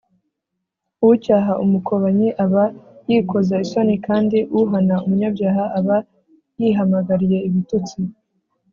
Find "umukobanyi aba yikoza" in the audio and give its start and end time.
1.63-3.55